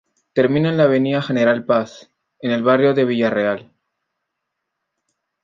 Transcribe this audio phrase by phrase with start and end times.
[0.33, 2.09] Termina en la Avenida General Paz,
[2.39, 3.71] en el barrio de Villa Real.